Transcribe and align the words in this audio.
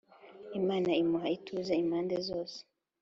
Imana 0.59 0.89
imuha 1.01 1.27
ituze 1.37 1.73
impande 1.83 2.15
zose, 2.27 2.57